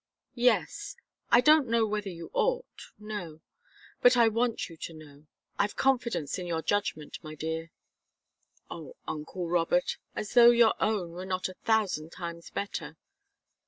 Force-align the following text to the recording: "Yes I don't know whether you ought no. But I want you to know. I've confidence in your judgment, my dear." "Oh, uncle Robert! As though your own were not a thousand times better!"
"Yes 0.33 0.95
I 1.29 1.41
don't 1.41 1.67
know 1.67 1.85
whether 1.85 2.09
you 2.09 2.31
ought 2.33 2.85
no. 2.97 3.41
But 4.01 4.17
I 4.17 4.29
want 4.29 4.67
you 4.67 4.75
to 4.75 4.93
know. 4.95 5.27
I've 5.59 5.75
confidence 5.75 6.39
in 6.39 6.47
your 6.47 6.63
judgment, 6.63 7.19
my 7.23 7.35
dear." 7.35 7.69
"Oh, 8.67 8.95
uncle 9.07 9.47
Robert! 9.47 9.97
As 10.15 10.33
though 10.33 10.49
your 10.49 10.73
own 10.79 11.11
were 11.11 11.27
not 11.27 11.49
a 11.49 11.53
thousand 11.65 12.09
times 12.09 12.49
better!" 12.49 12.97